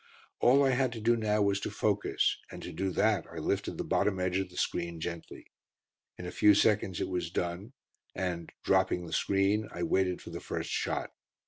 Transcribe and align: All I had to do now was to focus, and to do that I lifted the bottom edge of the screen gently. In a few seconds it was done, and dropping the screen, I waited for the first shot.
All 0.39 0.63
I 0.65 0.71
had 0.71 0.91
to 0.93 0.99
do 0.99 1.15
now 1.15 1.43
was 1.43 1.59
to 1.59 1.69
focus, 1.69 2.39
and 2.49 2.63
to 2.63 2.71
do 2.73 2.89
that 2.89 3.27
I 3.31 3.37
lifted 3.37 3.77
the 3.77 3.83
bottom 3.83 4.19
edge 4.19 4.39
of 4.39 4.49
the 4.49 4.57
screen 4.57 4.99
gently. 4.99 5.45
In 6.17 6.25
a 6.25 6.31
few 6.31 6.55
seconds 6.55 6.99
it 6.99 7.07
was 7.07 7.29
done, 7.29 7.73
and 8.15 8.51
dropping 8.63 9.05
the 9.05 9.13
screen, 9.13 9.67
I 9.71 9.83
waited 9.83 10.19
for 10.19 10.31
the 10.31 10.39
first 10.39 10.71
shot. 10.71 11.11